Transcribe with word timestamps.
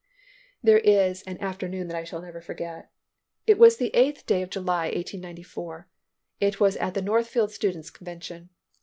There 0.63 0.79
is 0.79 1.21
an 1.27 1.39
afternoon 1.39 1.85
that 1.87 1.95
I 1.95 2.05
shall 2.05 2.23
never 2.23 2.41
forget. 2.41 2.89
It 3.45 3.59
was 3.59 3.77
the 3.77 3.95
eighth 3.95 4.25
day 4.25 4.41
of 4.41 4.49
July, 4.49 4.85
1894. 4.85 5.87
It 6.39 6.59
was 6.59 6.75
at 6.77 6.95
the 6.95 7.03
Northfield 7.03 7.51
Students' 7.51 7.91
Convention. 7.91 8.49